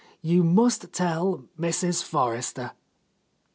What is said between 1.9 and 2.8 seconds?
Forrester."